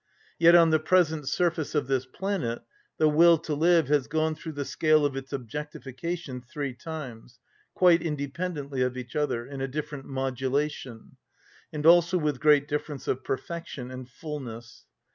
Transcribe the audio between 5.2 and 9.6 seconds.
objectification three times, quite independently of each other,